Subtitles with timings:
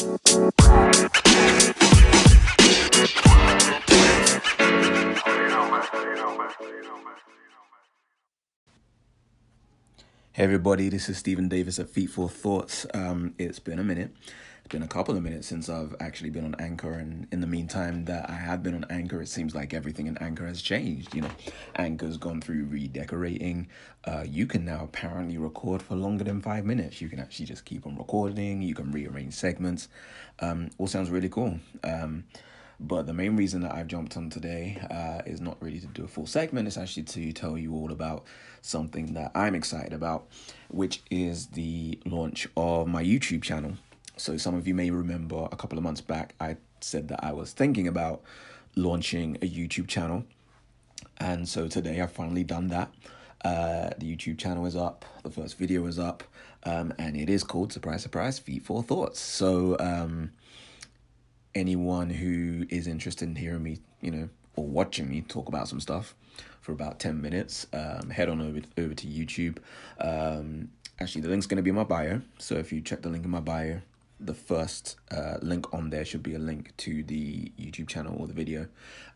[0.00, 1.09] Bye.
[10.32, 12.86] Hey everybody, this is Stephen Davis at Feet for Thoughts.
[12.94, 14.14] Um, it's been a minute.
[14.60, 17.48] It's been a couple of minutes since I've actually been on Anchor, and in the
[17.48, 21.16] meantime that I have been on Anchor, it seems like everything in Anchor has changed.
[21.16, 21.30] You know,
[21.74, 23.66] Anchor's gone through redecorating.
[24.04, 27.00] Uh, you can now apparently record for longer than five minutes.
[27.00, 28.62] You can actually just keep on recording.
[28.62, 29.88] You can rearrange segments.
[30.38, 31.58] Um, all sounds really cool.
[31.82, 32.22] Um,
[32.80, 36.04] but the main reason that I've jumped on today uh, is not really to do
[36.04, 36.66] a full segment.
[36.66, 38.24] It's actually to tell you all about
[38.62, 40.26] something that I'm excited about,
[40.68, 43.74] which is the launch of my YouTube channel.
[44.16, 47.32] So some of you may remember a couple of months back, I said that I
[47.32, 48.22] was thinking about
[48.76, 50.24] launching a YouTube channel.
[51.18, 52.90] And so today I've finally done that.
[53.44, 56.22] Uh, the YouTube channel is up, the first video is up,
[56.64, 59.18] um, and it is called Surprise Surprise Feet for Thoughts.
[59.18, 60.32] So, um,
[61.54, 65.80] anyone who is interested in hearing me, you know, or watching me talk about some
[65.80, 66.14] stuff
[66.60, 69.58] for about 10 minutes, um, head on over, over to YouTube.
[70.00, 70.70] Um,
[71.00, 72.20] actually, the link's going to be in my bio.
[72.38, 73.80] So if you check the link in my bio,
[74.20, 78.26] the first uh, link on there should be a link to the YouTube channel or
[78.26, 78.66] the video.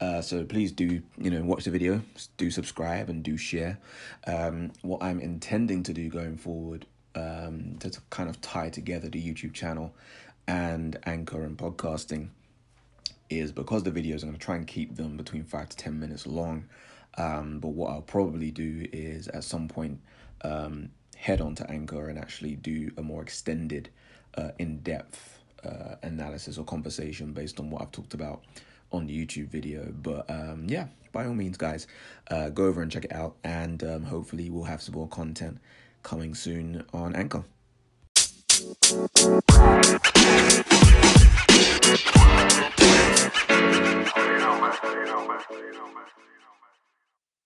[0.00, 2.02] Uh, so please do, you know, watch the video,
[2.36, 3.78] do subscribe and do share.
[4.26, 9.08] Um, what I'm intending to do going forward um, to, to kind of tie together
[9.08, 9.94] the YouTube channel
[10.48, 12.30] and Anchor and podcasting
[13.30, 16.00] is because the videos I'm going to try and keep them between five to ten
[16.00, 16.64] minutes long.
[17.18, 20.00] Um, but what I'll probably do is at some point
[20.42, 23.90] um, head on to Anchor and actually do a more extended,
[24.36, 28.42] uh, in depth uh, analysis or conversation based on what I've talked about
[28.92, 29.92] on the YouTube video.
[30.02, 31.86] But um, yeah, by all means, guys,
[32.30, 35.58] uh, go over and check it out, and um, hopefully, we'll have some more content
[36.02, 37.44] coming soon on Anchor.